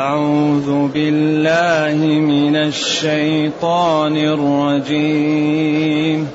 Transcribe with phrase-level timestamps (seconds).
[0.00, 6.28] أعوذ بالله من الشيطان الرجيم.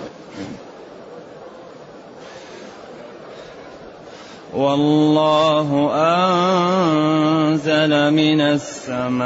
[4.54, 5.70] والله
[6.15, 9.25] أنزل من السماء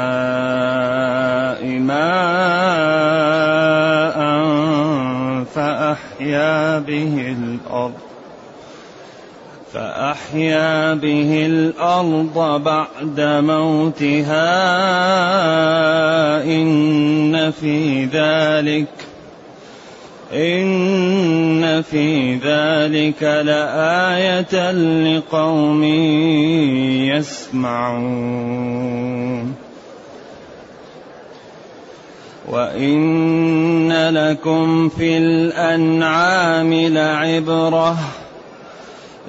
[1.90, 2.90] ماء
[5.54, 8.09] فأحيا به الأرض.
[9.74, 14.50] فأحيا به الأرض بعد موتها
[16.44, 18.88] إن في ذلك
[20.32, 25.84] إن في ذلك لآية لقوم
[27.14, 28.40] يسمعون
[32.48, 38.19] وإن لكم في الأنعام لعبرةً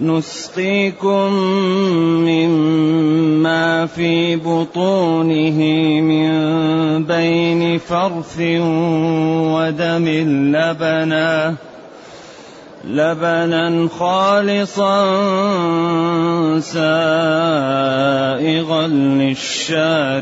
[0.02, 1.34] نسقيكم
[2.26, 5.60] مما في بطونه
[6.02, 6.32] من
[7.04, 8.40] بين فرث
[9.54, 10.08] ودم
[10.56, 11.56] لبنا
[12.88, 15.06] لبنا خالصا
[16.60, 17.68] سائغا
[18.88, 20.22] للشاربين.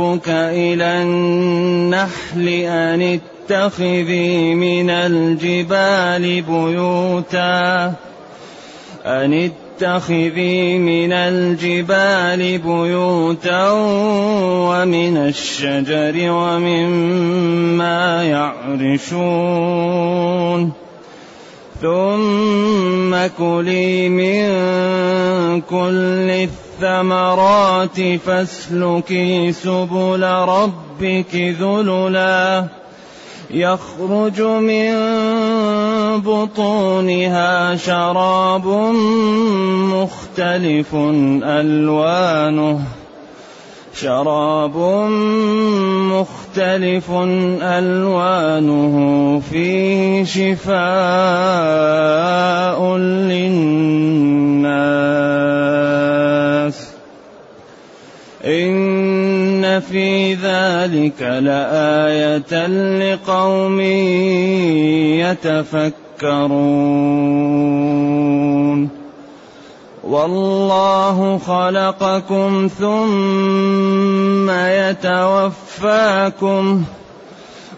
[0.00, 3.18] ربك إلى النحل أن
[3.50, 7.92] اتخذي من الجبال بيوتا.
[9.06, 13.70] أن اتخذي من الجبال بيوتا
[14.70, 19.60] ومن الشجر ومما يعرشون.
[21.82, 24.50] ثم كلي من
[25.60, 26.69] كل الثمرات
[28.26, 32.66] فاسلكي سبل ربك ذللا.
[33.50, 34.92] يخرج من
[36.20, 38.66] بطونها شراب
[39.94, 40.94] مختلف
[41.44, 42.99] ألوانه.
[44.00, 44.76] شراب
[46.12, 47.10] مختلف
[47.62, 48.94] ألوانه
[49.50, 50.70] فيه شفاء
[52.96, 53.60] للناس
[58.44, 62.66] إن في ذلك لآية
[62.98, 63.80] لقوم
[66.20, 66.60] يتفكرون
[70.10, 74.50] والله خلقكم ثم
[75.30, 76.04] يتوفاكم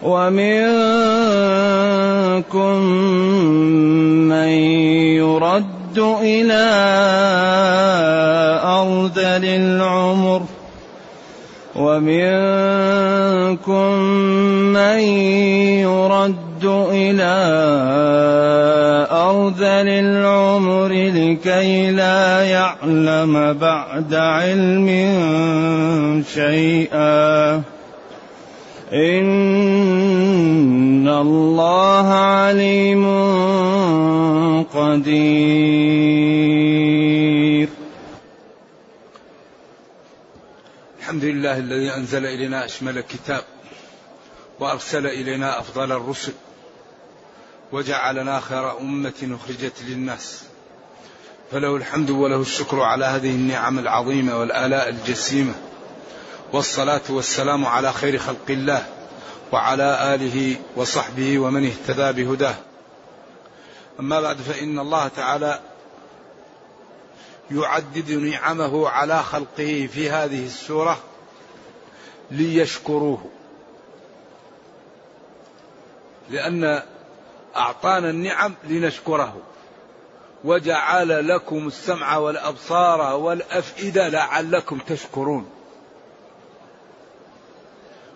[0.03, 0.43] ومنكم
[4.33, 4.47] من
[5.21, 6.63] يرد إلى
[8.63, 10.41] ارذل العمر
[11.75, 13.13] ومنكم
[14.73, 14.99] من
[15.85, 17.33] يرد إلى
[19.11, 24.87] أرذل العمر لكي لا يعلم بعد علم
[26.33, 27.61] شيئا.
[28.93, 33.05] إن الله عليم
[34.63, 35.83] قدير.
[40.99, 43.41] الحمد لله الذي أنزل إلينا أشمل الكتاب
[44.59, 46.33] وأرسل إلينا أفضل الرسل.
[47.73, 50.43] وجعلنا خير أمة أخرجت للناس.
[51.51, 55.53] فله الحمد وله الشكر على هذه النعم العظيمة والآلاء الجسيمة.
[56.53, 58.85] والصلاة والسلام على خير خلق الله
[59.51, 62.55] وعلى آله وصحبه ومن اهتدى بهداه.
[63.99, 65.59] أما بعد فإن الله تعالى
[67.51, 70.99] يعدد نعمه على خلقه في هذه السورة
[72.31, 73.25] ليشكروه.
[76.29, 76.83] لأن
[77.55, 79.37] أعطانا النعم لنشكره.
[80.43, 85.49] وجعل لكم السمع والأبصار والأفئدة لعلكم تشكرون.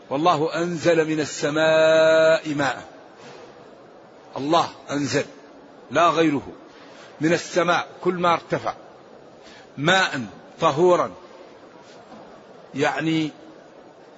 [0.10, 2.84] والله أنزل من السماء ماء.
[4.38, 5.26] الله أنزل
[5.92, 6.48] لا غيره.
[7.22, 8.74] من السماء كل ما ارتفع.
[9.78, 10.26] ماء
[10.62, 11.12] طهورا.
[12.76, 13.32] يعني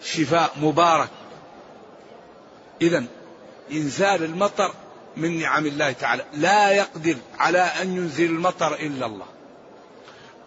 [0.01, 1.09] شفاء مبارك.
[2.81, 3.05] إذا
[3.71, 4.73] إنزال المطر
[5.19, 6.25] من نعم الله تعالى.
[6.33, 9.25] لا يقدر على أن ينزل المطر إلا الله.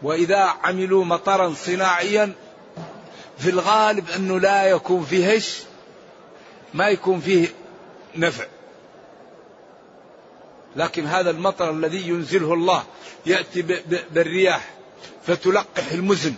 [0.02, 2.32] وإذا عملوا مطرا صناعيا
[3.38, 5.40] في الغالب أنه لا يكون فيه
[6.74, 7.48] ما يكون فيه
[8.16, 8.44] نفع.
[10.76, 12.84] لكن هذا المطر الذي ينزله الله
[13.26, 13.62] يأتي
[14.10, 14.70] بالرياح
[15.26, 16.34] فتلقح المزن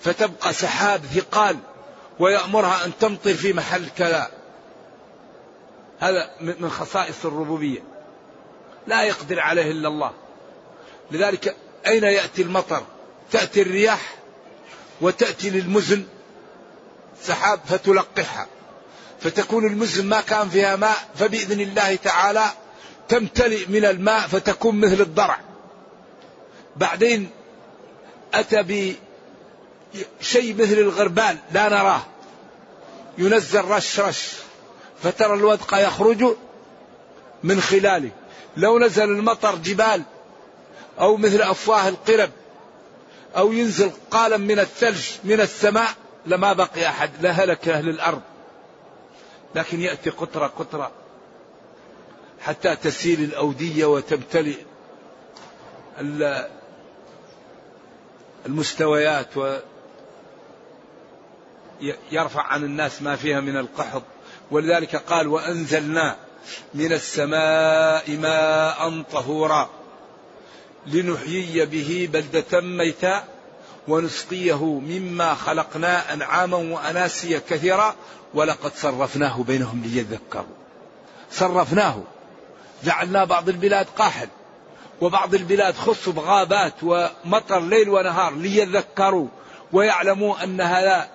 [0.00, 1.56] فتبقى سحاب ثقال
[2.18, 4.30] ويأمرها أن تمطر في محل كذا.
[6.00, 7.82] هذا من خصائص الربوبية.
[8.86, 10.12] لا يقدر عليه إلا الله.
[11.10, 11.56] لذلك
[11.86, 12.82] أين يأتي المطر؟
[13.30, 14.14] تأتي الرياح
[15.00, 16.04] وتأتي للمزن.
[17.22, 18.46] سحاب فتلقحها
[19.20, 22.44] فتكون المزن ما كان فيها ماء فبإذن الله تعالى
[23.08, 25.40] تمتلئ من الماء فتكون مثل الضرع.
[26.76, 27.30] بعدين
[28.34, 28.62] أتى
[30.22, 32.02] بشيء مثل الغربال لا نراه.
[33.18, 34.32] ينزل رش رش.
[35.04, 36.36] فترى الودق يخرج
[37.42, 38.10] من خلاله.
[38.56, 40.02] لو نزل المطر جبال
[41.00, 42.30] أو مثل أفواه القرب
[43.36, 45.90] أو ينزل قالا من الثلج من السماء
[46.26, 48.20] لما بقي أحد لهلك أهل الأرض.
[49.54, 50.90] لكن يأتي قطرة قطرة
[52.40, 54.58] حتى تسيل الأودية وتمتلئ
[58.46, 59.28] المستويات
[61.80, 64.02] ويرفع عن الناس ما فيها من القحط.
[64.50, 66.16] ولذلك قال وأنزلنا
[66.74, 69.70] من السماء ماء طهورا
[70.86, 73.24] لنحيي به بلدة ميتا
[73.88, 77.94] ونسقيه مما خلقنا أنعاما وأناسيا كثيرا
[78.34, 80.56] ولقد صرفناه بينهم ليذكروا.
[81.30, 82.02] صرفناه.
[82.84, 84.28] جعلنا بعض البلاد قاحل
[85.00, 89.28] وبعض البلاد خص بغابات ومطر ليل ونهار ليذكروا
[89.72, 91.08] ويعلموا أن هذا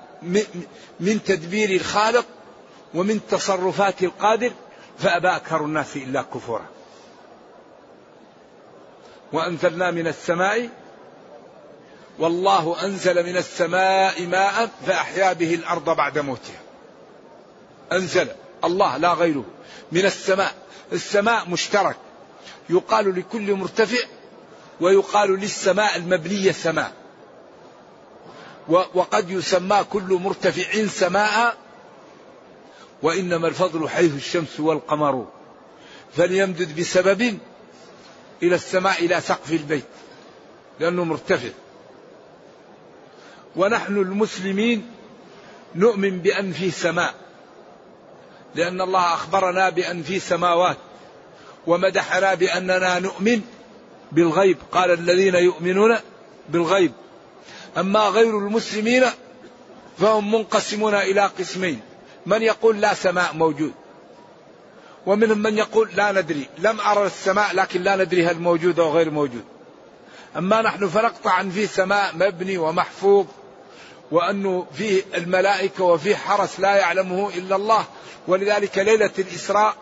[0.99, 2.25] من تدبير الخالق
[2.93, 4.51] ومن تصرفات القادر
[4.99, 6.65] فأبى أكثر الناس إلا كفورا.
[9.33, 10.69] وأنزلنا من السماء
[12.19, 16.61] والله أنزل من السماء ماء فأحيا به الأرض بعد موتها.
[17.91, 18.27] أنزل
[18.63, 19.45] الله لا غيره.
[19.91, 20.53] من السماء
[20.93, 21.97] السماء مشترك.
[22.69, 24.07] يقال لكل مرتفع
[24.81, 26.91] ويقال للسماء المبنية سماء.
[28.69, 31.57] وقد يسمى كل مرتفع سماء
[33.01, 35.27] وإنما الفضل حيث الشمس والقمر.
[36.17, 37.37] فليمدد بسبب
[38.43, 39.85] إلى السماء إلى سقف البيت
[40.79, 41.49] لأنه مرتفع.
[43.55, 44.91] ونحن المسلمين
[45.75, 47.13] نؤمن بأن في سماء
[48.55, 50.77] لأن الله أخبرنا بأن في سماوات
[51.67, 53.41] ومدحنا بأننا نؤمن
[54.11, 54.57] بالغيب.
[54.71, 55.95] قال الذين يؤمنون
[56.49, 56.91] بالغيب.
[57.77, 59.05] أما غير المسلمين
[59.97, 61.81] فهم منقسمون إلى قسمين.
[62.25, 63.73] من يقول لا سماء موجود
[65.05, 66.49] ومنهم من يقول لا ندري.
[66.57, 69.43] لم أرى السماء لكن لا ندري هل موجود أو غير موجود.
[70.37, 73.25] أما نحن فنقطع أن في سماء مبني ومحفوظ
[74.11, 77.85] وأنه فيه الملائكة وفيه حرس لا يعلمه إلا الله.
[78.27, 79.75] ولذلك ليلة الإسراء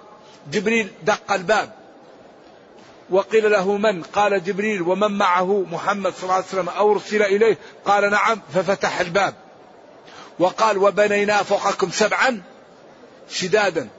[0.52, 1.74] جبريل دق الباب
[3.10, 4.82] وقيل له من؟ قال جبريل.
[4.82, 6.70] ومن معه؟ محمد صلى الله عليه وسلم.
[6.70, 8.42] أو أرسل إليه؟ قال نعم.
[8.54, 9.34] ففتح الباب.
[10.40, 12.42] وقال وبنينا فوقكم سبعا
[13.30, 13.90] شدادا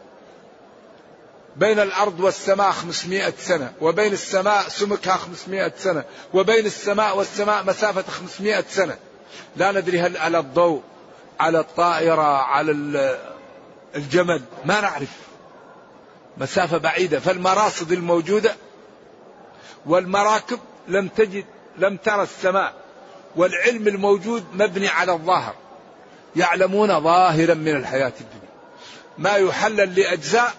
[1.58, 6.04] بين الأرض والسماء خمسمائة سنة وبين السماء سمكها خمسمائة سنة
[6.34, 8.96] وبين السماء والسماء مسافة خمسمائة سنة.
[9.56, 10.82] لا ندري هل على الضوء
[11.40, 12.72] على الطائرة على
[13.96, 15.08] الجمل ما نعرف.
[16.36, 17.20] مسافة بعيدة.
[17.20, 18.56] فالمراصد الموجودة
[19.86, 21.44] والمراكب لم تجد
[21.78, 22.74] لم ترى السماء
[23.36, 25.54] والعلم الموجود مبني على الظاهر.
[26.38, 28.48] يعلمون ظاهرا من الحياة الدنيا.
[29.18, 30.54] ما يحلل لأجزاء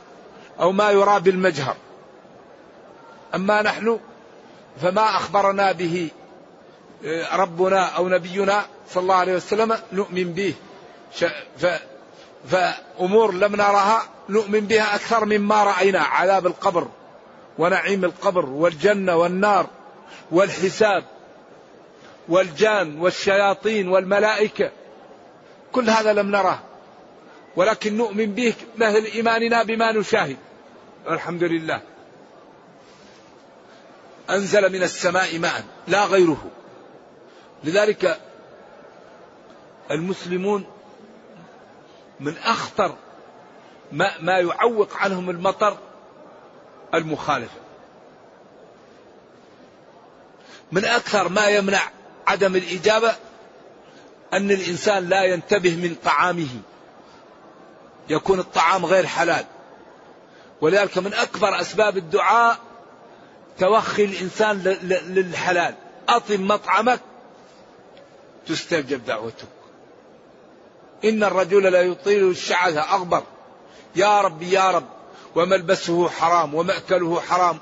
[0.59, 1.75] أو ما يرى بالمجهر.
[3.35, 3.99] أما نحن
[4.81, 6.09] فما أخبرنا به
[7.05, 10.53] آه، ربنا أو نبينا صلى الله عليه وسلم نؤمن به.
[12.49, 15.99] فأمور لم نرها نؤمن بها أكثر مما رأينا.
[15.99, 16.87] عذاب القبر
[17.57, 19.67] ونعيم القبر والجنة والنار
[20.31, 21.03] والحساب
[22.29, 24.71] والجان والشياطين والملائكة
[25.71, 26.63] كل هذا لم نره.
[27.55, 30.37] ولكن نؤمن به مثل إيماننا بما نشاهد.
[31.09, 31.81] الحمد لله.
[34.29, 36.51] أنزل من السماء ماء لا غيره.
[37.63, 38.19] لذلك
[39.91, 40.65] المسلمون
[42.19, 42.95] من أخطر
[43.91, 45.77] ما, ما يعوق عنهم المطر
[46.93, 47.59] المخالفة.
[50.71, 51.81] من أكثر ما يمنع
[52.27, 53.15] عدم الإجابة
[54.33, 56.49] أن الإنسان لا ينتبه من طعامه.
[58.09, 59.45] يكون الطعام غير حلال.
[60.61, 62.57] ولذلك من أكبر أسباب الدعاء
[63.59, 64.63] توخي الإنسان
[65.07, 65.75] للحلال.
[66.09, 66.99] أطم مطعمك
[68.47, 69.47] تستجب دعوتك.
[71.05, 73.23] إن الرجل لا يطيل الشعث أغبر
[73.95, 74.87] يا رب يا رب
[75.35, 77.59] وملبسه حرام ومأكله حرام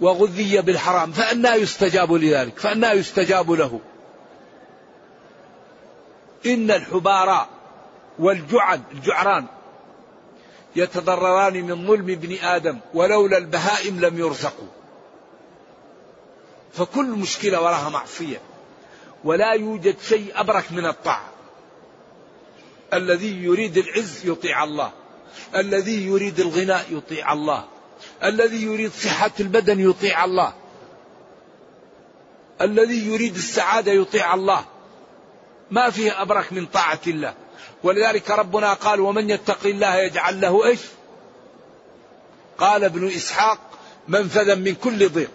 [0.00, 3.80] وغذي بالحرام فأنا يستجاب لذلك فأنا يستجاب له.
[6.46, 7.48] إن الحبارى
[8.18, 9.46] والجعد الجعران
[10.76, 14.68] يتضرران من ظلم ابن آدم ولولا البهائم لم يرزقوا.
[16.72, 18.40] فكل مشكلة وراها معصية.
[19.24, 21.30] ولا يوجد شيء أبرك من الطاعة.
[22.94, 24.92] الذي يريد العز يطيع الله.
[25.56, 27.64] الذي يريد الغنى يطيع الله.
[28.24, 30.52] الذي يريد صحة البدن يطيع الله.
[32.60, 34.64] الذي يريد السعادة يطيع الله.
[35.70, 37.34] ما فيه أبرك من طاعة الله.
[37.82, 40.80] ولذلك ربنا قال ومن يتق الله يجعل له إيش؟
[42.58, 43.58] قال ابن إسحاق
[44.08, 45.30] منفذا من كل ضيق.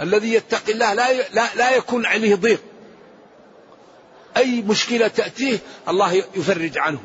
[0.00, 2.62] الذي يتقي الله لا لا, لا يكون عليه ضيق.
[4.36, 5.58] أي مشكلة تأتيه
[5.88, 7.00] الله يفرج عنه.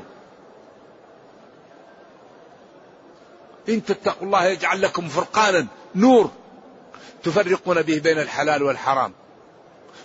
[3.70, 6.32] إن تتقوا الله يجعل لكم فرقانا نور
[7.24, 9.13] تفرقون به بين الحلال والحرام.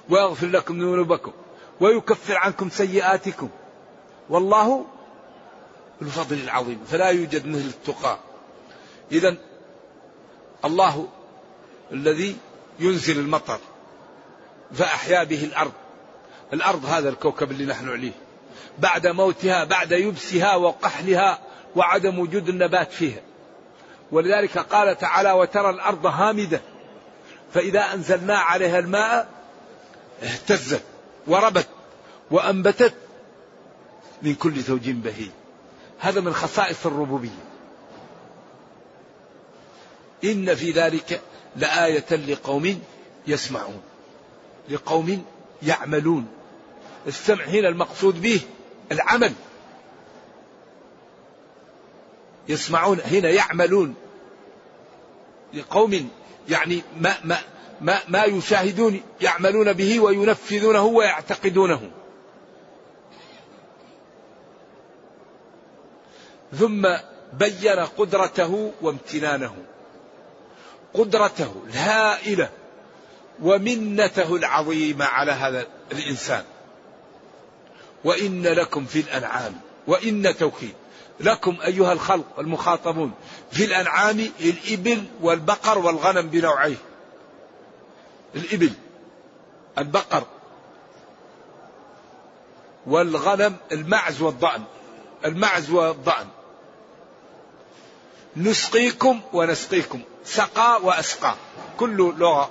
[0.09, 1.33] ويغفر لكم ذنوبكم.
[1.81, 3.49] ويكفر عنكم سيئاتكم.
[4.31, 4.85] والله
[6.03, 8.19] الفضل العظيم فلا يوجد مثل التقى.
[9.13, 9.37] إذا
[10.65, 11.09] الله
[11.93, 12.37] الذي
[12.79, 13.59] ينزل المطر
[14.73, 15.73] فأحيا به الأرض.
[16.53, 18.13] الأرض هذا الكوكب اللي نحن عليه.
[18.79, 21.39] بعد موتها بعد يبسها وقحلها
[21.77, 23.21] وعدم وجود النبات فيها.
[24.13, 26.61] ولذلك قال تعالى وترى الأرض هامدة
[27.55, 29.29] فإذا أنزلنا عليها الماء
[30.23, 30.83] اهتزت.
[31.27, 31.69] وربت
[32.31, 32.95] وأنبتت
[34.23, 35.31] من كل زوج بهيج.
[35.99, 37.45] هذا من خصائص الربوبية.
[40.25, 41.21] إن في ذلك
[41.57, 42.83] لآية لقوم
[43.27, 43.83] يسمعون
[44.69, 45.25] لقوم
[45.63, 46.27] يعملون.
[47.07, 48.41] السمع هنا المقصود به
[48.93, 49.33] العمل.
[52.49, 53.95] يسمعون هنا يعملون.
[55.55, 56.11] لقوم
[56.49, 57.39] يعني ما ما
[57.81, 61.91] ما, ما يشاهدون يعملون به وينفذونه ويعتقدونه.
[66.59, 66.89] ثم
[67.33, 69.55] بين قدرته وامتنانه.
[70.95, 72.51] قدرته الهائلة
[73.43, 76.45] ومنته العظيمة على هذا الإنسان.
[78.05, 79.55] وإن لكم في الأنعام
[79.87, 80.75] وإن توكيد.
[81.21, 83.13] لكم أيها الخلق المخاطبون
[83.53, 86.77] في الأنعام الإبل والبقر والغنم بنوعيه.
[88.37, 88.73] الإبل
[89.79, 90.27] البقر
[92.87, 94.65] والغنم المعز والضأن
[95.25, 96.27] المعز والضأن.
[98.37, 101.35] نسقيكم ونسقيكم سقى وأسقى.
[101.79, 102.51] كل لغة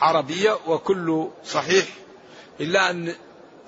[0.00, 1.86] عربية وكل صحيح
[2.60, 3.14] إلا أن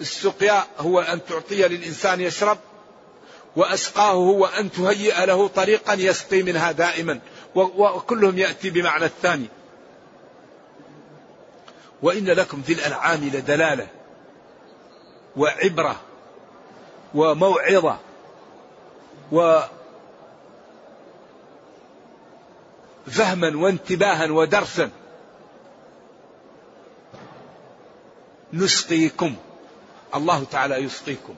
[0.01, 2.59] السقيا هو أن تعطي للإنسان يشرب
[3.57, 7.21] وأسقاه هو أن تهيئ له طريقا يسقي منها دائما
[7.55, 9.47] وكلهم يأتي بمعنى الثاني.
[12.05, 13.87] وإن لكم في الأنعام لدلالة
[15.37, 16.01] وعبرة
[17.15, 17.99] وموعظة
[19.33, 19.61] و
[23.07, 24.91] فهما وانتباها ودرسا
[28.53, 29.37] نسقيكم.
[30.15, 31.35] الله تعالى يسقيكم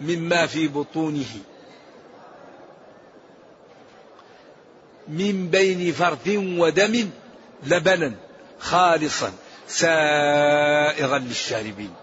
[0.00, 1.34] مما في بطونه
[5.08, 7.10] من بين فرث ودم
[7.64, 8.12] لبنا
[8.58, 9.32] خالصا
[9.68, 11.94] سائغا للشاربين.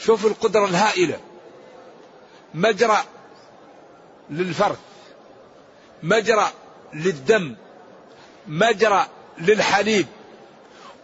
[0.00, 1.20] شوف القدرة الهائلة.
[2.54, 2.98] مجرى
[4.30, 4.78] للفرث
[6.02, 6.50] مجرى
[6.94, 7.56] للدم
[8.46, 9.06] مجرى
[9.38, 10.06] للحليب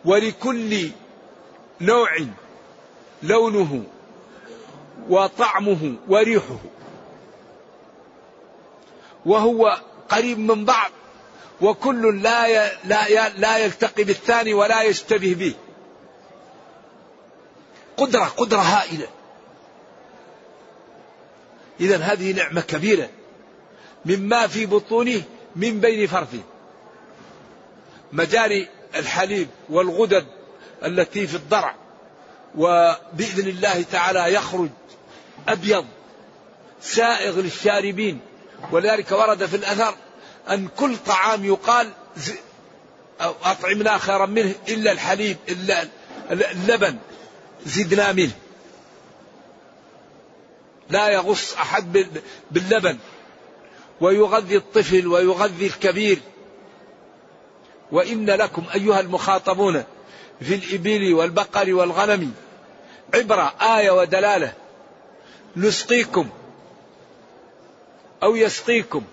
[0.04, 0.90] ولكل
[1.80, 2.16] نوع
[3.22, 3.84] لونه
[5.08, 6.58] وطعمه وريحه.
[9.26, 10.90] وهو قريب من بعض
[11.60, 15.54] وكل لا لا لا يلتقي بالثاني ولا يشتبه به.
[17.96, 19.06] قدرة قدرة هائلة.
[21.80, 23.08] إذا هذه نعمة كبيرة.
[24.04, 25.22] مما في بطونه
[25.56, 26.34] من بين فرث
[28.12, 30.26] مجاري الحليب والغدد
[30.84, 31.74] التي في الضرع.
[32.56, 34.68] وبإذن الله تعالى يخرج
[35.48, 35.86] أبيض
[36.80, 38.20] سائغ للشاربين.
[38.72, 39.94] ولذلك ورد في الأثر
[40.50, 41.90] أن كل طعام يقال
[43.20, 45.88] أطعمنا خيرا منه إلا الحليب إلا
[46.30, 46.96] اللبن
[47.66, 48.32] زدنا منه.
[50.90, 52.06] لا يغص أحد
[52.50, 52.98] باللبن.
[54.00, 56.18] ويغذي الطفل ويغذي الكبير.
[57.92, 59.84] وإن لكم أيها المخاطبون
[60.40, 62.32] في الإبل والبقر والغنم
[63.14, 64.52] عبرة آية ودلالة.
[65.56, 66.28] نسقيكم
[68.22, 69.04] أو يسقيكم.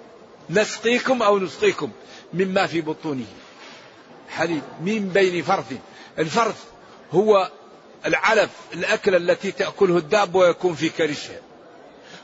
[0.50, 1.92] نسقيكم أو نسقيكم
[2.34, 3.26] مما في بطونه.
[4.30, 5.74] حليب من بين فرث.
[6.20, 6.64] الفرث
[7.12, 7.52] هو
[8.06, 11.40] العلف الأكلة التي تأكله الداب ويكون في كرشها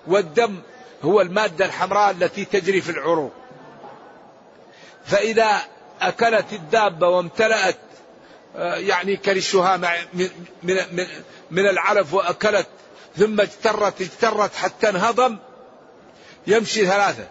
[0.07, 0.61] والدم
[1.03, 3.31] هو المادة الحمراء التي تجري في العروق.
[5.05, 5.61] فإذا
[6.01, 7.77] أكلت الدابة وامتلأت
[8.55, 9.77] آه، يعني كرشها
[10.13, 10.29] من,
[10.63, 11.07] من,
[11.51, 12.67] من العلف وأكلت
[13.17, 15.37] ثم اجترت اجترت حتى انهضم
[16.47, 17.27] يمشي ثلاثة.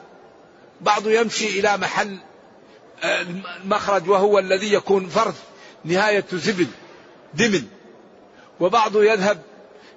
[0.83, 2.19] بعض يمشي إلى محل
[3.05, 3.23] آه،
[3.63, 5.43] المخرج وهو الذي يكون فرث
[5.85, 6.67] نهاية زبل
[7.35, 7.69] دمن.
[8.61, 9.43] وبعض يذهب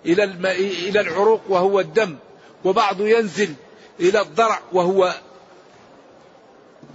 [0.06, 0.24] إلى
[0.60, 2.16] إلى العروق وهو الدم.
[2.64, 3.54] وبعض ينزل
[4.00, 5.14] إلى الضرع وهو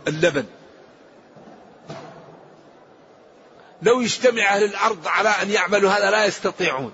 [0.09, 0.45] اللبن.
[3.83, 6.93] لو يجتمع أهل الأرض على أن يعملوا هذا لا يستطيعون.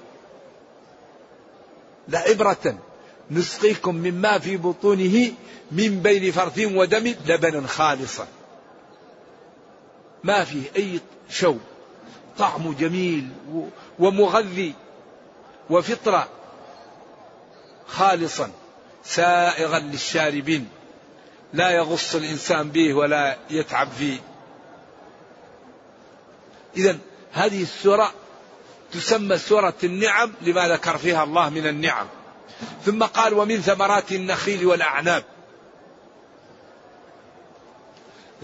[2.09, 2.79] لعبرة
[3.31, 5.33] نسقيكم مما في بطونه
[5.73, 8.27] من بين فرث ودم لبنا خالصا.
[10.25, 11.61] ما فيه أي شوب
[12.39, 13.29] طعمه جميل
[13.99, 14.75] ومغذي
[15.71, 16.29] وفطرة
[17.87, 18.51] خالصا.
[19.05, 20.69] سائغا للشاربين.
[21.53, 24.19] لا يغص الإنسان به ولا يتعب فيه.
[26.77, 26.99] إذا
[27.33, 28.13] هذه السورة
[28.93, 32.07] تسمى سورة النعم لما ذكر فيها الله من النعم.
[32.85, 35.25] ثم قال ومن ثمرات النخيل والأعناب.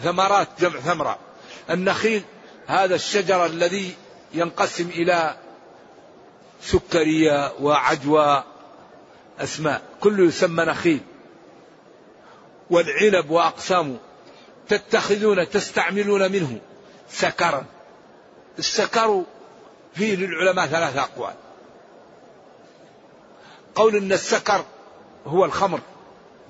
[0.03, 1.19] ثمرات جمع ثمرة.
[1.71, 2.23] النخيل
[2.67, 3.95] هذا الشجر الذي
[4.35, 5.37] ينقسم إلى
[6.63, 8.45] سكرية وعجوة
[9.41, 11.01] أسماء كله يسمى نخيل.
[12.71, 13.97] والعنب وأقسامه
[14.69, 16.61] تتخذون تستعملون منه
[17.11, 17.65] سكرا.
[18.59, 19.23] السكر
[19.95, 21.35] فيه للعلماء ثلاثة أقوال.
[23.75, 24.65] قول أن السكر
[25.27, 25.81] هو الخمر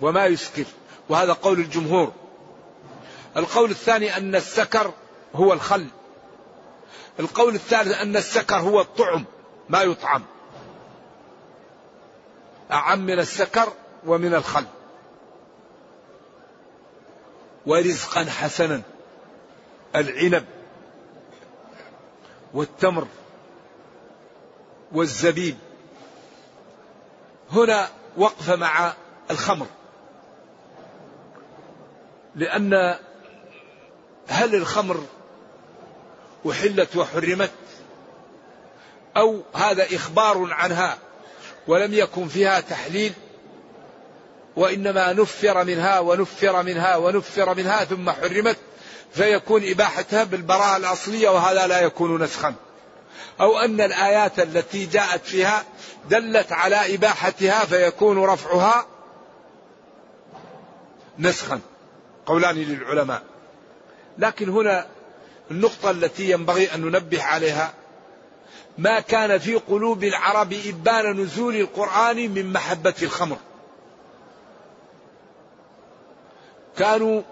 [0.00, 0.64] وما يسكر
[1.08, 2.12] وهذا قول الجمهور.
[3.36, 4.92] القول الثاني أن السكر
[5.34, 5.86] هو الخل.
[7.20, 9.24] القول الثالث أن السكر هو الطعم
[9.68, 10.22] ما يطعم.
[12.72, 13.72] أعم من السكر
[14.06, 14.64] ومن الخل.
[17.66, 18.82] ورزقا حسنا.
[19.96, 20.44] العنب
[22.54, 23.06] والتمر
[24.92, 25.56] والزبيب.
[27.52, 28.92] هنا وقفة مع
[29.30, 29.66] الخمر.
[32.34, 32.98] لأن
[34.28, 35.04] هل الخمر
[36.50, 37.50] أحلت وحرمت؟
[39.16, 40.98] أو هذا إخبار عنها
[41.66, 43.12] ولم يكن فيها تحليل؟
[44.56, 48.56] وإنما نفر منها ونفر منها ونفر منها ثم حرمت
[49.12, 52.54] فيكون إباحتها بالبراءة الأصلية وهذا لا يكون نسخا.
[53.40, 55.64] أو أن الآيات التي جاءت فيها
[56.10, 58.86] دلت على إباحتها فيكون رفعها
[61.18, 61.60] نسخا.
[62.26, 63.22] قولان للعلماء.
[64.18, 64.86] لكن هنا
[65.50, 67.74] النقطة التي ينبغي أن ننبه عليها.
[68.78, 73.36] ما كان في قلوب العرب إبان نزول القرآن من محبة الخمر.
[76.78, 77.22] كانوا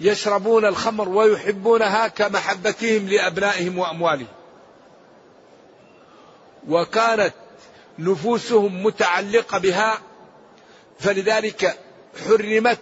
[0.00, 4.35] يشربون الخمر ويحبونها كمحبتهم لأبنائهم وأموالهم.
[6.68, 7.34] وكانت
[7.98, 9.98] نفوسهم متعلقة بها
[11.00, 11.78] فلذلك
[12.26, 12.78] حرمت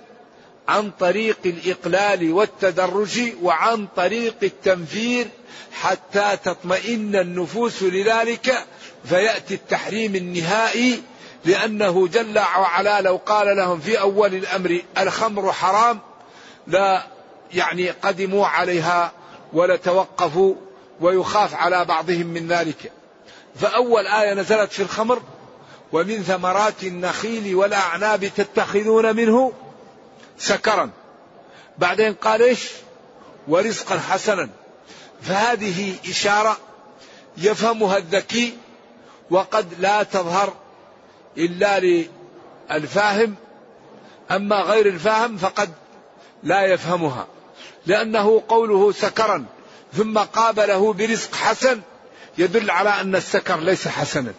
[0.69, 5.29] عن طريق الإقلال والتدرج وعن طريق التنفير
[5.73, 8.65] حتى تطمئن النفوس لذلك
[9.05, 11.03] فيأتي التحريم النهائي
[11.45, 15.99] لأنه جل وعلا لو قال لهم في أول الأمر الخمر حرام
[16.67, 17.07] لا
[17.55, 19.13] يعني قدموا عليها
[19.53, 20.55] ولتوقفوا
[21.01, 22.93] ويخاف على بعضهم من ذلك.
[23.61, 25.23] فأول آية نزلت في الخمر
[25.93, 29.53] ومن ثمرات النخيل والأعناب تتخذون منه
[30.39, 30.91] سكرا.
[31.79, 32.71] بعدين قال إيش؟
[33.49, 34.49] ورزقا حسنا.
[35.23, 36.57] فهذه إشارة
[37.37, 38.57] يفهمها الذكي
[39.31, 40.53] وقد لا تظهر
[41.39, 42.07] إلا
[42.71, 43.35] للفاهم.
[44.31, 45.71] أما غير الفاهم فقد
[46.43, 47.27] لا يفهمها
[47.87, 49.45] لأنه قوله سكرا
[49.93, 51.81] ثم قابله برزق حسن
[52.39, 54.33] يدل على أن السكر ليس حسنا.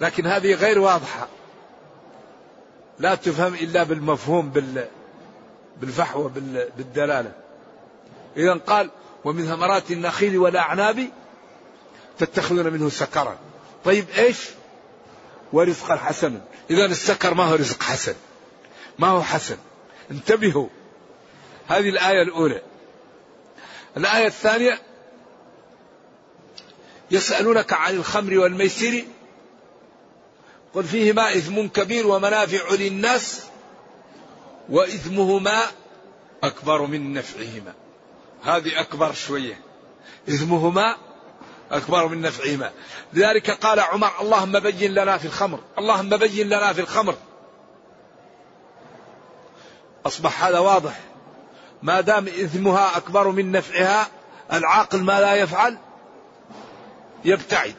[0.00, 1.28] لكن هذه غير واضحة.
[2.98, 4.52] لا تفهم إلا بالمفهوم
[5.80, 6.30] بالفحوى
[6.76, 7.32] بالدلالة.
[8.36, 8.90] إذا قال
[9.24, 11.08] ومن ثمرات النخيل والأعناب
[12.18, 13.38] تتخذون منه سكرا.
[13.84, 14.48] طيب إيش؟
[15.52, 18.14] ورزقا حسنا إذا السكر ما هو رزق حسن.
[18.98, 19.56] ما هو حسن.
[20.10, 20.68] انتبهوا.
[21.68, 22.62] هذه الآية الأولى.
[23.96, 24.78] الآية الثانية
[27.10, 29.04] يسألونك عن الخمر والميسر
[30.74, 33.44] قل فيهما إثم كبير ومنافع للناس
[34.68, 35.60] وإثمهما
[36.42, 37.74] أكبر من نفعهما.
[38.42, 39.60] هذه أكبر شوية.
[40.28, 40.96] إثمهما
[41.70, 42.70] أكبر من نفعهما.
[43.12, 45.60] لذلك قال عمر اللهم بين لنا في الخمر.
[45.78, 47.14] اللهم بين لنا في الخمر.
[50.06, 51.00] أصبح هذا واضح.
[51.82, 54.08] ما دام إثمها أكبر من نفعها
[54.52, 55.78] العاقل ما لا يفعل؟
[57.24, 57.74] يبتعد.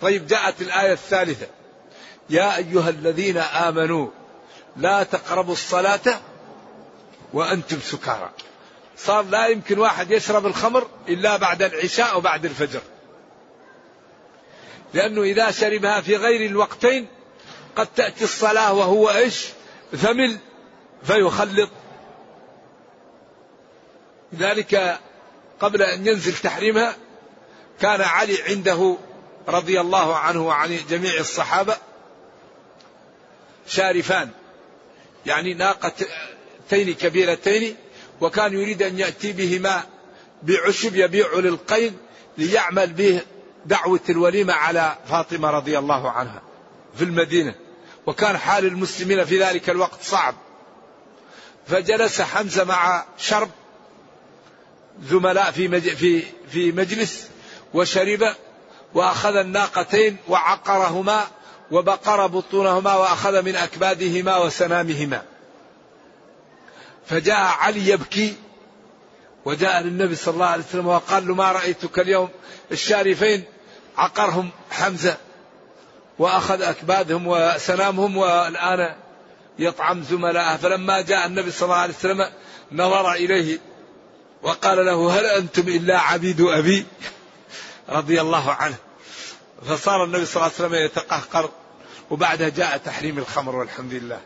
[0.00, 1.46] طيب جاءت الآية الثالثة.
[2.30, 4.08] يا أيها الذين آمنوا
[4.76, 6.20] لا تقربوا الصلاة
[7.32, 8.30] وأنتم سكارى.
[8.96, 12.80] صار لا يمكن واحد يشرب الخمر إلا بعد العشاء أو بعد الفجر.
[14.94, 17.06] لأنه إذا شربها في غير الوقتين
[17.76, 19.46] قد تأتي الصلاة وهو إيش؟
[19.96, 20.38] ثمل
[21.02, 21.70] فيخلط.
[24.32, 25.00] لذلك
[25.60, 26.96] قبل أن ينزل تحريمها
[27.80, 28.96] كان علي عنده
[29.48, 31.76] رضي الله عنه وعن جميع الصحابة
[33.66, 34.30] شارفان
[35.26, 37.76] يعني ناقتين كبيرتين
[38.20, 39.82] وكان يريد أن يأتي بهما
[40.42, 41.92] بعشب يبيع للقيد
[42.38, 43.20] ليعمل به
[43.66, 46.42] دعوة الوليمة على فاطمة رضي الله عنها
[46.96, 47.54] في المدينة.
[48.06, 50.34] وكان حال المسلمين في ذلك الوقت صعب.
[51.66, 53.50] فجلس حمزة مع شرب
[55.02, 57.28] زملاء في في في مجلس
[57.74, 58.34] وشرب
[58.94, 61.24] وأخذ الناقتين وعقرهما
[61.70, 65.22] وبقر بطونهما وأخذ من أكبادهما وسنامهما.
[67.06, 68.36] فجاء علي يبكي
[69.44, 72.28] وجاء للنبي صلى الله عليه وسلم وقال له ما رأيتك اليوم؟
[72.72, 73.44] الشارفين
[73.98, 75.16] عقرهم حمزة
[76.18, 78.94] وأخذ أكبادهم وسنامهم والآن
[79.58, 82.30] يطعم زملائه فلما جاء النبي صلى الله عليه وسلم
[82.72, 83.58] نظر إليه
[84.42, 86.86] وقال له هل أنتم إلا عبيد أبي؟
[87.88, 88.76] رضي الله عنه.
[89.66, 91.50] فصار النبي صلى الله عليه وسلم يتقهقر
[92.10, 94.20] وبعدها جاء تحريم الخمر والحمد لله.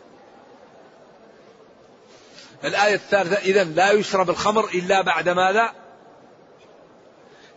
[2.65, 5.73] الآية الثالثة إذا لا يشرب الخمر إلا بعد ماذا؟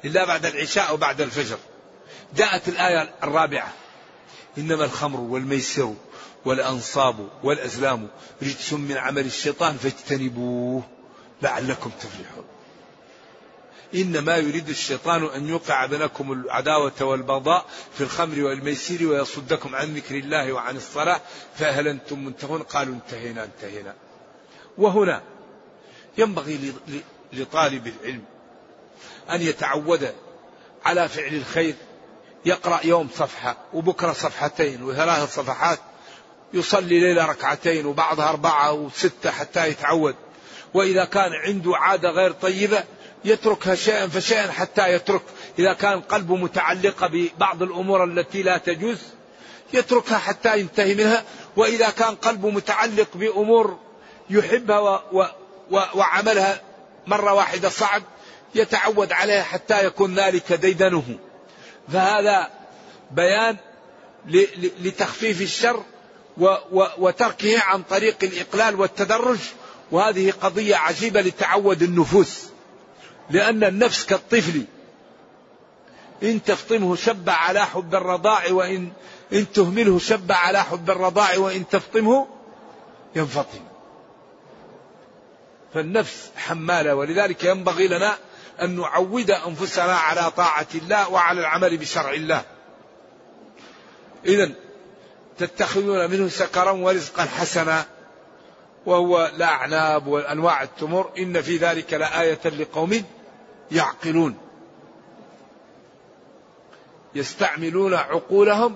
[0.06, 1.58] إلا بعد العشاء أو بعد الفجر.
[2.36, 3.74] جاءت الآية الرابعة.
[4.58, 5.94] إنما الخمر والميسر
[6.46, 8.08] والأنصاب والأزلام
[8.42, 10.84] رجس من عمل الشيطان فاجتنبوه
[11.42, 12.46] لعلكم تفلحون.
[13.96, 20.54] إنما يريد الشيطان أن يوقع بينكم العداوة والبغضاء في الخمر والميسر ويصدكم عن ذكر الله
[20.54, 21.22] وعن الصلاة
[21.56, 23.96] فهل أنتم منتهون؟ قالوا انتهينا انتهينا.
[24.78, 25.22] وهنا
[26.18, 26.74] ينبغي
[27.34, 28.24] لطالب العلم
[29.32, 30.14] أن يتعود
[30.86, 31.76] على فعل الخير
[32.46, 35.80] يقرأ يوم صفحة وبكرة صفحتين وثلاث صفحات
[36.54, 40.16] يصلي ليلة ركعتين وبعضها أربعة وستة حتى يتعود.
[40.74, 42.84] وإذا كان عنده عادة غير طيبة
[43.26, 45.22] يتركها شيئا فشيئا حتى يترك.
[45.60, 48.98] إذا كان قلبه متعلق ببعض الأمور التي لا تجوز
[49.74, 51.24] يتركها حتى ينتهي منها.
[51.56, 53.80] وإذا كان قلبه متعلق بأمور
[54.30, 55.26] يحبها و و
[55.72, 56.62] و وعملها
[57.08, 58.04] مرة واحدة صعب
[58.56, 61.04] يتعود عليها حتى يكون ذلك ديدنه.
[61.94, 62.50] فهذا
[63.12, 63.58] بيان
[64.82, 65.84] لتخفيف الشر
[66.98, 69.40] وتركه عن طريق الإقلال والتدرج.
[69.92, 72.55] وهذه قضية عجيبة لتعود النفوس.
[73.30, 74.66] لأن النفس كالطفل.
[76.24, 78.92] إن تفطمه شب على حب الرضاع وإن
[79.34, 82.28] إن تهمله شب على حب الرضاع وإن تفطمه
[83.16, 83.60] ينفطم.
[85.74, 88.18] فالنفس حمالة ولذلك ينبغي لنا
[88.62, 92.44] أن نعود أنفسنا على طاعة الله وعلى العمل بشرع الله.
[94.26, 94.52] إذا
[95.38, 97.86] تتخذون منه سكرا ورزقا حسنا
[98.86, 103.04] وهو الأعناب وأنواع التمر إن في ذلك لآية لقوم
[103.72, 104.38] يعقلون.
[107.16, 108.76] يستعملون عقولهم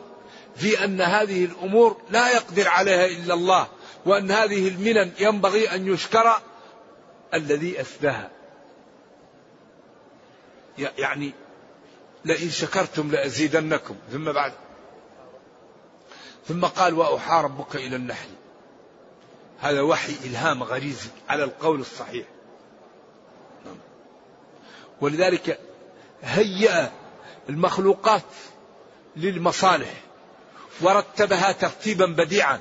[0.55, 3.67] في أن هذه الأمور لا يقدر عليها إلا الله
[4.05, 6.41] وأن هذه المنن ينبغي أن يشكر
[7.33, 8.29] الذي أسداها
[10.77, 11.33] يعني
[12.25, 13.95] لئن شكرتم لأزيدنكم.
[14.11, 14.53] ثم بعد.
[16.47, 18.29] ثم قال وأوحى ربك إلى النحل.
[19.59, 22.25] هذا وحي إلهام غريزي على القول الصحيح.
[25.01, 25.59] ولذلك
[26.23, 26.91] هيأ
[27.49, 28.23] المخلوقات
[29.15, 29.93] للمصالح
[30.81, 32.59] ورتبها ترتيبا بديعا.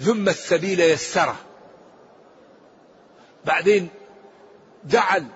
[0.00, 1.36] ثم السبيل يسره.
[3.44, 3.88] بعدين
[4.84, 5.26] جعل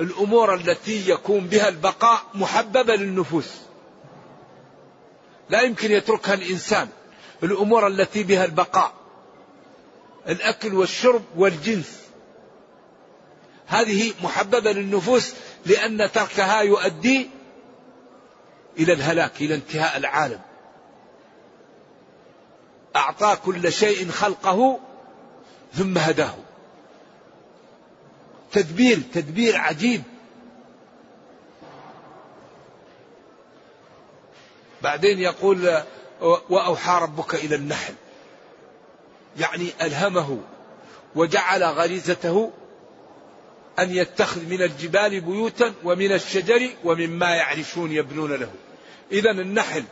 [0.00, 3.50] الأمور التي يكون بها البقاء محببة للنفوس.
[5.50, 6.88] لا يمكن يتركها الإنسان.
[7.42, 8.92] الأمور التي بها البقاء.
[10.28, 12.01] الأكل والشرب والجنس.
[13.72, 15.34] هذه محببة للنفوس
[15.66, 17.30] لأن تركها يؤدي
[18.78, 20.40] إلى الهلاك إلى انتهاء العالم.
[22.96, 24.80] أعطى كل شيء خلقه
[25.74, 26.34] ثم هداه.
[28.52, 30.02] تدبير تدبير عجيب.
[34.82, 35.82] بعدين يقول
[36.20, 37.94] وأوحى ربك إلى النحل.
[39.38, 40.38] يعني ألهمه
[41.14, 42.52] وجعل غريزته
[43.78, 48.50] أن يتخذ من الجبال بيوتا ومن الشجر ومما يعرشون يبنون له.
[49.12, 49.84] إذا النحل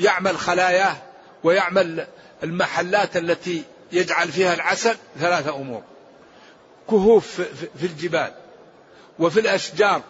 [0.00, 0.96] يعمل خلاياه
[1.44, 2.06] ويعمل
[2.42, 5.82] المحلات التي يجعل فيها العسل ثلاثة أمور.
[6.90, 7.40] كهوف
[7.80, 8.34] في الجبال
[9.18, 10.02] وفي الأشجار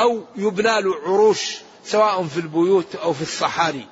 [0.00, 3.86] أو يبنى له عروش سواء في البيوت أو في الصحاري.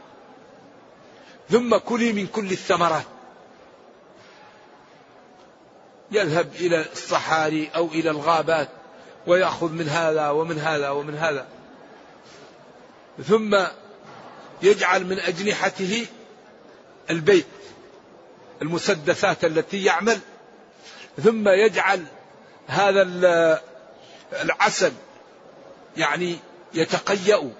[1.50, 3.15] ثم كلي من كل الثمرات.
[6.10, 8.68] يذهب إلى الصحاري أو إلى الغابات
[9.26, 11.46] ويأخذ من هذا ومن هذا ومن هذا.
[13.24, 13.56] ثم
[14.62, 16.06] يجعل من أجنحته
[17.10, 17.46] البيت
[18.62, 20.18] المسدسات التي يعمل.
[21.22, 22.04] ثم يجعل
[22.66, 23.02] هذا
[24.32, 24.92] العسل
[25.96, 26.36] يعني
[26.74, 27.50] يتقيأ.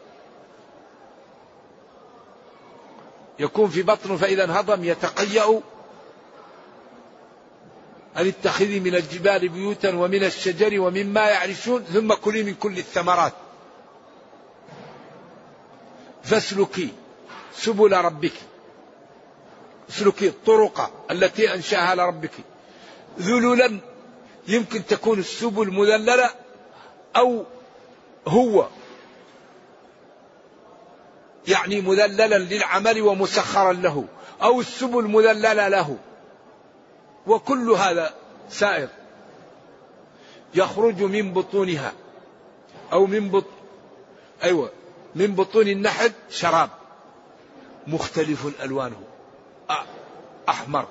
[3.39, 5.61] يكون في بطنه فإذا انهضم يتقيأ.
[8.19, 13.33] أن اتخذي من الجبال بيوتا ومن الشجر ومما يعرشون ثم كلي من كل الثمرات.
[16.25, 16.89] فاسلكي
[17.57, 18.33] سبل ربك.
[19.91, 22.33] اسلكي الطرق التي أنشأها لربك.
[23.21, 23.79] ذللا
[24.49, 26.31] يمكن تكون السبل مذللة
[27.17, 27.45] أو
[28.29, 28.69] هو
[31.49, 34.05] يعني مذللا للعمل ومسخرا له
[34.43, 35.99] أو السبل مذللة له.
[37.27, 38.15] وكل هذا
[38.51, 38.89] سائر
[40.55, 41.93] يخرج من بطونها
[42.93, 43.45] أو من بط
[44.45, 44.71] أيوة
[45.15, 46.71] من بطون النحل شراب
[47.87, 49.03] مختلف ألوانه
[50.49, 50.89] أحمر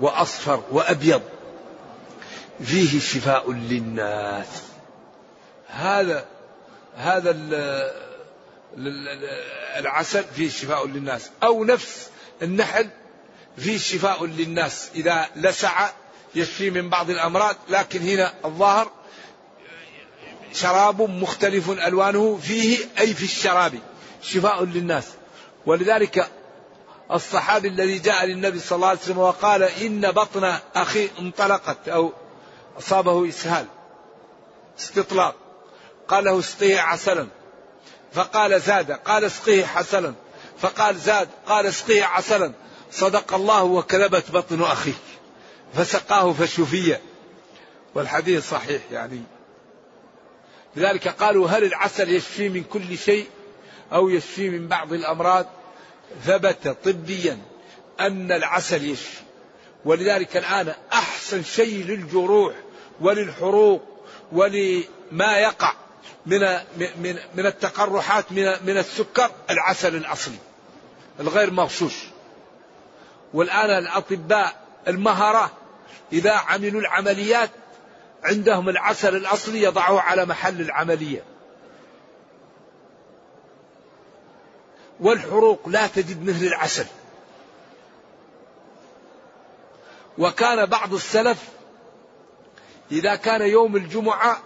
[0.00, 1.22] وأصفر وأبيض.
[2.64, 4.62] فيه شفاء للناس.
[5.68, 6.26] هذا
[6.96, 7.36] هذا
[9.78, 11.30] العسل فيه شفاء للناس.
[11.42, 12.10] أو نفس
[12.42, 12.88] النحل
[13.56, 14.88] فيه شفاء للناس.
[14.94, 15.90] إذا لسع
[16.34, 18.90] يشفي من بعض الأمراض لكن هنا الظاهر
[20.52, 23.78] شراب مختلف ألوانه فيه أي في الشراب
[24.22, 25.04] شفاء للناس.
[25.66, 26.30] ولذلك
[27.12, 32.12] الصحابي الذي جاء للنبي صلى الله عليه وسلم وقال إن بطن أخي انطلقت أو
[32.78, 33.66] أصابه إسهال
[34.78, 35.34] استطلاق.
[36.08, 37.26] قال له اسقيه عسلا.
[38.12, 40.14] فقال زاد قال اسقيه عسلا
[40.58, 42.52] فقال زاد قال اسقيه عسلا.
[42.92, 44.94] صدق الله وكذبت بطن أخيك
[45.74, 46.96] فسقاه فشفي.
[47.94, 49.22] والحديث صحيح يعني.
[50.76, 53.26] لذلك قالوا هل العسل يشفي من كل شيء
[53.92, 55.46] أو يشفي من بعض الأمراض؟
[56.24, 57.38] ثبت طبيا
[58.00, 59.22] أن العسل يشفي.
[59.84, 62.54] ولذلك الآن أحسن شيء للجروح
[63.00, 63.82] وللحروق
[64.32, 65.74] ولما يقع
[66.26, 66.40] من
[66.76, 70.38] من من التقرحات من من السكر العسل الأصلي
[71.20, 72.11] الغير مغشوش.
[73.34, 75.50] والآن الأطباء المهرة
[76.12, 77.50] إذا عملوا العمليات
[78.24, 81.24] عندهم العسل الأصلي يضعوه على محل العملية.
[85.00, 86.86] والحروق لا تجد مثل العسل.
[90.18, 91.38] وكان بعض السلف
[92.92, 94.42] إذا كان يوم الجمعة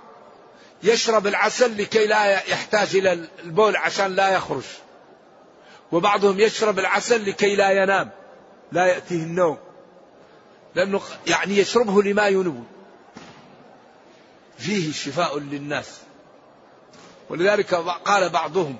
[0.83, 4.65] يشرب العسل لكي لا يحتاج إلى البول عشان لا يخرج.
[5.93, 8.11] وبعضهم يشرب العسل لكي لا ينام.
[8.73, 9.59] لا يأتيه النوم.
[10.75, 12.65] لأنه يعني يشربه لما ينوي
[14.59, 16.01] فيه شفاء للناس.
[17.29, 18.77] ولذلك قال بعضهم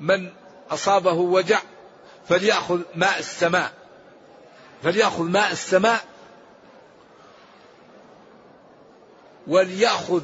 [0.00, 0.32] من
[0.70, 1.60] أصابه وجع
[2.28, 3.72] فليأخذ ماء السماء.
[4.82, 6.04] فليأخذ ماء السماء
[9.46, 10.22] وليأخذ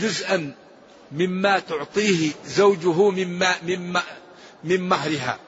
[0.00, 0.54] جزءا
[1.12, 4.02] مما تعطيه زوجه مما مما
[4.64, 5.38] من مهرها.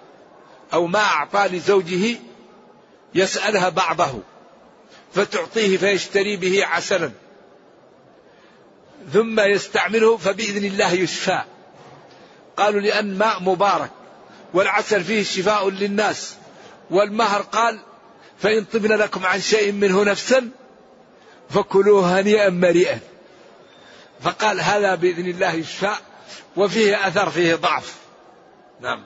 [0.73, 2.17] أو ما أعطى لزوجه
[3.15, 4.21] يسألها بعضه
[5.15, 7.11] فتعطيه فيشتري به عسلا
[9.13, 11.43] ثم يستعمله فبإذن الله يشفى.
[12.57, 13.91] قالوا لأن ماء مبارك
[14.55, 16.35] والعسل فيه شفاء للناس
[16.91, 17.81] والمهر قال
[18.39, 20.51] فإن طبن لكم عن شيء منه نفسا
[21.51, 22.99] فكلوه هنيئا مريئا
[24.21, 25.95] فقال هذا بإذن الله يشفى
[26.57, 27.95] وفيه أثر فيه ضعف.
[28.81, 29.05] نعم.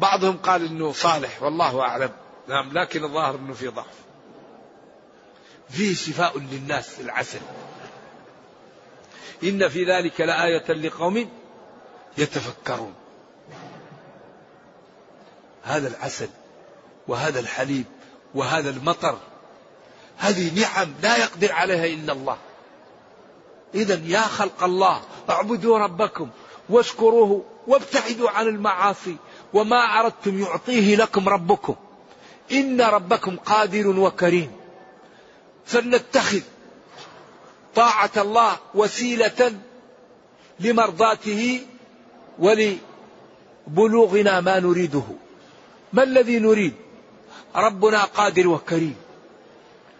[0.00, 2.10] بعضهم قال إنه صالح والله أعلم.
[2.48, 3.86] نعم لكن الظاهر أنه في ضعف.
[5.68, 7.40] فيه شفاء للناس العسل.
[9.42, 11.30] إن في ذلك لآية لقوم
[12.18, 12.94] يتفكرون.
[15.62, 16.28] هذا العسل
[17.08, 17.84] وهذا الحليب
[18.34, 19.18] وهذا المطر
[20.16, 22.38] هذه نعم لا يقدر عليها إلا الله.
[23.74, 26.30] إذا يا خلق الله اعبدوا ربكم
[26.68, 29.16] واشكروه وابتعدوا عن المعاصي
[29.54, 31.74] وما أردتم يعطيه لكم ربكم.
[32.52, 34.52] إن ربكم قادر وكريم.
[35.66, 36.40] فلنتخذ
[37.74, 39.52] طاعة الله وسيلة
[40.60, 41.66] لمرضاته
[42.38, 45.02] ولبلوغنا ما نريده.
[45.92, 46.74] ما الذي نريد؟
[47.56, 48.96] ربنا قادر وكريم.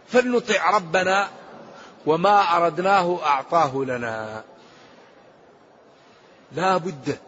[0.08, 1.28] فلنطع ربنا
[2.06, 4.44] وما أردناه أعطاه لنا.
[6.52, 7.18] لا بد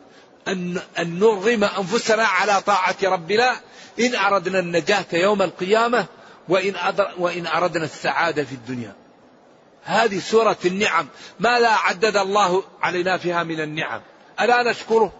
[0.48, 3.60] أن, أن نرغم أنفسنا على طاعة ربنا.
[4.00, 6.06] إن أردنا النجاة يوم القيامة
[6.48, 6.74] وإن,
[7.18, 8.94] وإن أردنا السعادة في الدنيا.
[9.84, 11.08] هذه سورة النعم.
[11.40, 14.00] ما لا عدد الله علينا فيها من النعم؟
[14.40, 15.12] ألا نشكره؟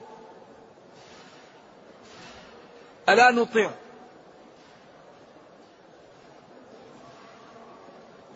[3.09, 3.71] ألا نطيع؟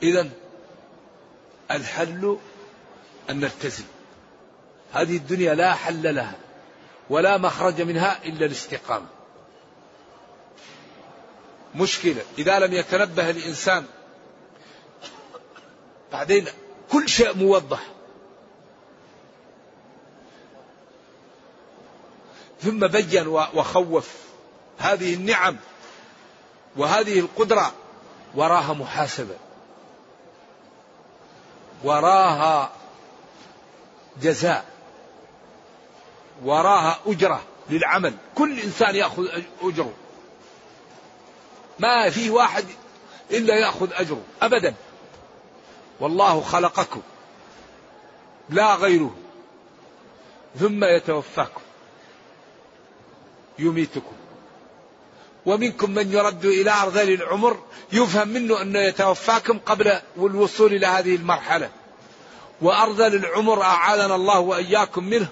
[0.03, 0.29] إذا
[1.71, 2.39] الحل
[3.31, 3.85] أن نلتزم.
[4.93, 6.44] هذه الدنيا لا حل لها.
[7.11, 9.07] ولا مخرج منها إلا الاستقامة.
[11.75, 12.23] مشكلة.
[12.39, 13.87] إذا لم يتنبه الإنسان
[16.13, 16.47] بعدين
[16.93, 17.81] كل شيء موضح.
[22.61, 24.11] ثم بين وخوف.
[24.79, 25.57] هذه النعم
[26.77, 27.73] وهذه القدرة
[28.35, 29.37] وراها محاسبة.
[31.85, 32.73] وراها
[34.23, 34.74] جزاء.
[36.43, 38.15] وراها أجرة للعمل.
[38.35, 39.25] كل إنسان يأخذ
[39.63, 39.93] أجره.
[41.79, 42.65] ما في واحد
[43.31, 44.23] إلا يأخذ أجره.
[44.43, 44.75] أبدا.
[46.01, 47.03] والله خلقكم.
[48.51, 49.15] لا غيره.
[50.59, 51.61] ثم يتوفاكم.
[53.59, 54.13] يميتكم.
[55.47, 61.71] ومنكم من يرد إلى أرذل العمر يفهم منه أنه يتوفاكم قبل الوصول إلى هذه المرحلة.
[62.63, 65.29] وأرذل العمر أعاذنا الله وإياكم منه.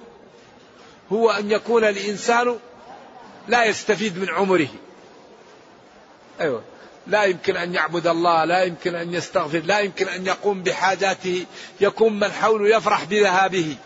[1.13, 2.59] هو أن يكون الإنسان
[3.49, 4.69] لا يستفيد من عمره.
[6.41, 6.63] أيوة.
[7.07, 11.47] لا يمكن أن يعبد الله لا يمكن أن يستغفر لا يمكن أن يقوم بحاجاته.
[11.81, 13.77] يكون من حوله يفرح بذهابه.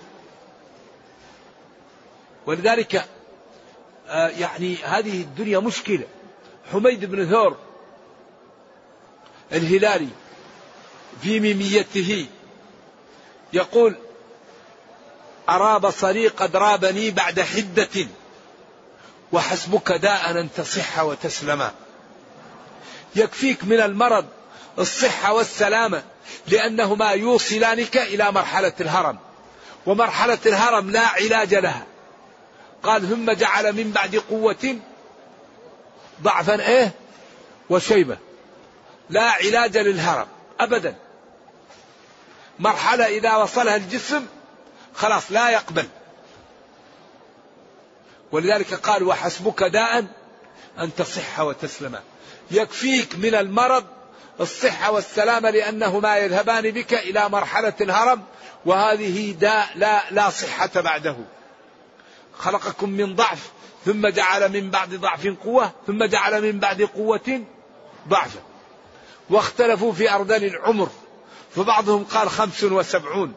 [2.47, 3.05] ولذلك
[4.09, 6.05] آه يعني هذه الدنيا مشكلة.
[6.73, 7.57] حميد بن ثور
[9.53, 10.09] الهلالي
[11.23, 12.27] في ميميته
[13.53, 13.97] يقول
[15.49, 18.07] أرى بصري قد رابني بعد حدة.
[19.33, 21.73] وحسبك داء أن تصح وتسلما
[23.17, 24.27] يكفيك من المرض
[24.79, 26.03] الصحة والسلامة
[26.47, 29.19] لأنهما يوصلانك إلى مرحلة الهرم.
[29.87, 31.87] ومرحلة الهرم لا علاج لها.
[32.83, 34.79] قال ثم جعل من بعد قوة
[36.23, 36.93] ضعفا إيه؟
[37.71, 38.19] وشيبة.
[39.11, 40.27] لا علاج للهرم
[40.61, 40.95] أبدا.
[42.59, 44.27] مرحلة إذا وصلها الجسم
[44.97, 45.89] خلاص لا يقبل.
[48.33, 50.05] ولذلك قال وحسبك داء
[50.79, 51.99] أن تصح وتسلم.
[52.51, 53.85] يكفيك من المرض
[54.41, 58.23] الصحة والسلامة لأنهما يذهبان بك إلى مرحلة الهرم
[58.65, 61.17] وهذه داء لا, لا صحة بعده.
[62.39, 63.51] خلقكم من ضعف
[63.85, 67.45] ثم جعل من بعد ضعف قوة ثم جعل من بعد قوة
[68.09, 68.41] ضعفا.
[69.31, 70.89] واختلفوا في أرذل العمر
[71.57, 73.35] فبعضهم قال خمس وسبعون.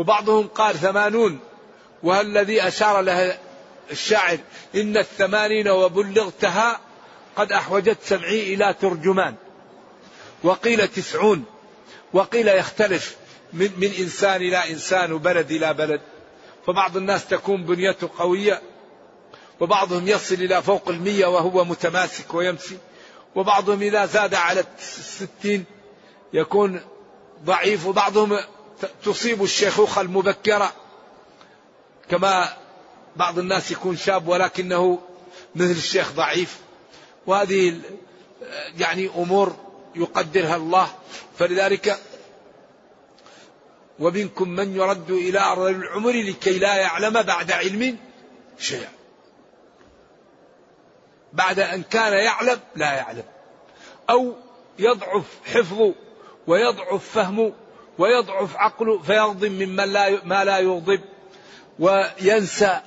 [0.00, 1.38] وبعضهم قال ثمانون
[2.02, 3.38] والذي أشار له
[3.90, 4.38] الشاعر
[4.74, 6.80] إن الثمانين وبلغتها
[7.36, 9.34] قد أحوجت سمعي إلى ترجمان
[10.42, 11.44] وقيل تسعون
[12.12, 13.16] وقيل يختلف
[13.52, 16.00] من, من إنسان إلى إنسان وبلد إلى بلد
[16.66, 18.62] فبعض الناس تكون بنيته قوية
[19.60, 22.76] وبعضهم يصل إلى فوق المية وهو متماسك ويمشي
[23.34, 25.64] وبعضهم إذا زاد على الستين
[26.32, 26.80] يكون
[27.44, 28.38] ضعيف وبعضهم
[29.04, 30.72] تصيب الشيخوخة المبكرة.
[32.08, 32.48] كما
[33.16, 34.98] بعض الناس يكون شاب ولكنه
[35.54, 36.58] مثل الشيخ ضعيف.
[37.26, 37.80] وهذه
[38.78, 39.56] يعني أمور
[39.94, 40.88] يقدرها الله.
[41.38, 41.98] فلذلك
[43.98, 47.98] ومنكم من يرد إلى أرض العمر لكي لا يعلم بعد علم
[48.58, 48.92] شيئا.
[51.32, 53.24] بعد أن كان يعلم لا يعلم.
[54.10, 54.34] أو
[54.78, 55.94] يضعف حفظه
[56.46, 57.52] ويضعف فهمه
[58.00, 61.00] ويضعف عقله فيغضب ممن لا ما لا يغضب
[61.78, 62.80] وينسى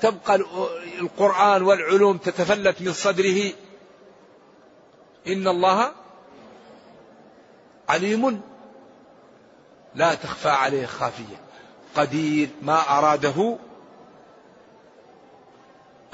[0.00, 0.34] تبقى
[1.00, 3.52] القرآن والعلوم تتفلت من صدره.
[5.26, 5.92] إن الله
[7.88, 8.40] عليم.
[9.94, 11.40] لا تخفى عليه خافية.
[11.96, 13.58] قدير ما أراده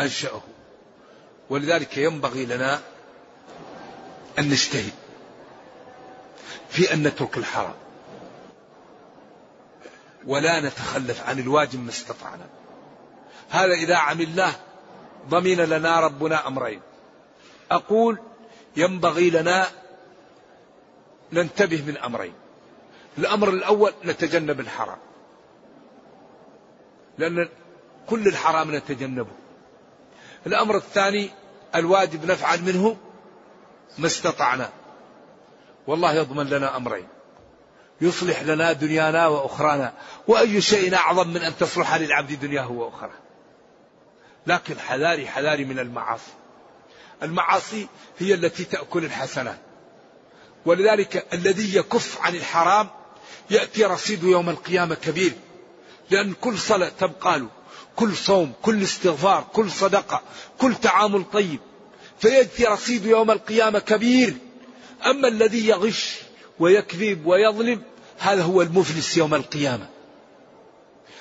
[0.01, 0.41] أنشأه.
[1.51, 2.80] ولذلك ينبغي لنا
[4.39, 5.01] أن نجتهد.
[6.73, 7.75] في أن نترك الحرام.
[10.27, 12.47] ولا نتخلف عن الواجب ما استطعنا.
[13.51, 14.55] هذا إذا عملناه
[15.29, 16.81] ضمن لنا ربنا أمرين.
[17.70, 18.18] أقول
[18.77, 19.66] ينبغي لنا
[21.33, 22.35] ننتبه من أمرين.
[23.18, 24.99] الأمر الأول نتجنب الحرام.
[27.18, 27.49] لأن
[28.09, 29.33] كل الحرام نتجنبه.
[30.47, 31.31] الأمر الثاني
[31.75, 32.97] الواجب نفعل منه
[33.99, 34.70] ما استطعنا.
[35.87, 37.07] والله يضمن لنا أمرين.
[38.01, 39.93] يصلح لنا دنيانا وأخرانا
[40.28, 43.22] وأي شيء أعظم من أن تصلح للعبد دنياه وأخراه
[44.47, 46.33] لكن حذاري حذاري من المعاصي.
[47.22, 49.59] المعاصي هي التي تأكل الحسنات.
[50.66, 52.89] ولذلك الذي يكف عن الحرام
[53.51, 55.33] يأتي رصيده يوم القيامة كبير.
[56.11, 57.49] لأن كل صلاة تبقى له.
[57.97, 60.22] كل صوم كل استغفار كل صدقة
[60.59, 61.61] كل تعامل طيب.
[62.18, 64.35] فيأتي رصيده يوم القيامة كبير.
[65.11, 66.18] أما الذي يغش
[66.59, 67.82] ويكذب ويظلم
[68.18, 69.88] هذا هو المفلس يوم القيامة.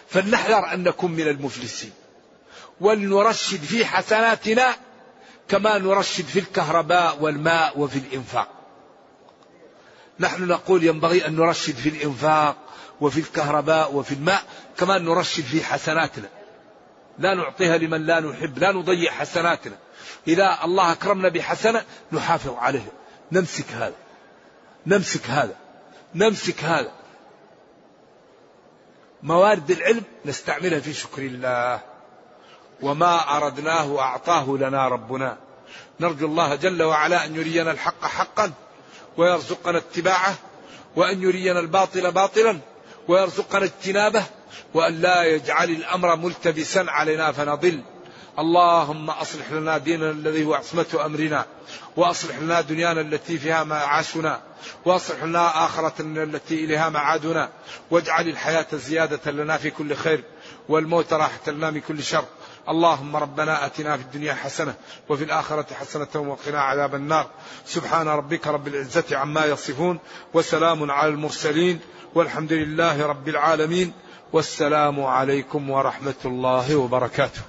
[0.10, 1.92] فلنحذر أن نكون من المفلسين.
[2.82, 4.76] ولنرشد في حسناتنا
[5.50, 8.48] كما نرشد في الكهرباء والماء وفي الإنفاق.
[10.20, 12.58] نحن نقول ينبغي أن نرشد في الإنفاق
[13.02, 14.44] وفي الكهرباء وفي الماء
[14.78, 16.30] كما نرشد في حسناتنا.
[17.20, 19.78] لا نعطيها لمن لا نحب لا نضيع حسناتنا.
[20.28, 22.92] إذا الله أكرمنا بحسنة نحافظ عليها.
[23.32, 23.96] نمسك هذا.
[24.88, 25.56] نمسك هذا.
[26.16, 26.92] نمسك هذا.
[29.24, 31.80] موارد العلم نستعملها في شكر الله.
[32.82, 35.38] وما أردناه أعطاه لنا ربنا.
[36.00, 38.52] نرجو الله جل وعلا أن يرينا الحق حقا
[39.18, 40.36] ويرزقنا اتباعه
[40.96, 42.60] وأن يرينا الباطل باطلا
[43.08, 44.24] ويرزقنا اجتنابه
[44.74, 47.82] وأن لا يجعل الأمر ملتبسا علينا فنضل.
[48.40, 51.46] اللهم أصلح لنا ديننا الذي هو عصمة أمرنا
[51.98, 54.42] وأصلح لنا دنيانا التي فيها معاشنا
[54.86, 57.50] وأصلح لنا آخرتنا التي إليها معادنا
[57.92, 60.24] واجعل الحياة زيادة لنا في كل خير
[60.70, 62.26] والموت راحة لنا من كل شر.
[62.70, 64.74] اللهم ربنا آتنا في الدنيا حسنة
[65.10, 67.30] وفي الآخرة حسنة وقنا عذاب النار.
[67.66, 70.00] سبحان ربك رب العزة عما يصفون
[70.34, 71.80] وسلام على المرسلين
[72.16, 73.94] والحمد لله رب العالمين
[74.34, 77.42] والسلام عليكم ورحمة الله وبركاته.